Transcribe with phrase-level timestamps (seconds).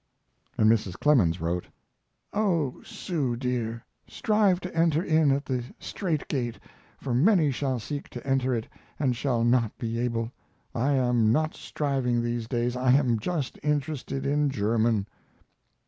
[0.57, 0.93] And Mrs.
[0.99, 1.67] Clemens wrote:
[2.33, 6.57] Oh, Sue dear, strive to enter in at the straight gate,
[6.97, 8.67] for many shall seek to enter it
[8.97, 10.31] and shall not be able.
[10.73, 12.75] I am not striving these days.
[12.75, 15.05] I am just interested in German.